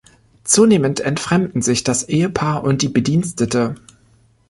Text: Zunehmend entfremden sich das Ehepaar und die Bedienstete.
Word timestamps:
Zunehmend 0.43 0.99
entfremden 0.99 1.61
sich 1.61 1.83
das 1.83 2.09
Ehepaar 2.09 2.63
und 2.63 2.81
die 2.81 2.89
Bedienstete. 2.89 3.75